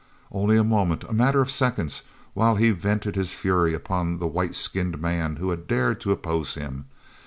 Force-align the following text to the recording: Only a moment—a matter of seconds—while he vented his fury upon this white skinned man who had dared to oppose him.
Only 0.31 0.57
a 0.57 0.63
moment—a 0.63 1.13
matter 1.13 1.41
of 1.41 1.51
seconds—while 1.51 2.55
he 2.55 2.71
vented 2.71 3.15
his 3.15 3.35
fury 3.35 3.75
upon 3.75 4.17
this 4.17 4.31
white 4.31 4.55
skinned 4.55 4.99
man 4.99 5.35
who 5.35 5.51
had 5.51 5.67
dared 5.67 6.01
to 6.01 6.11
oppose 6.11 6.55
him. 6.55 6.85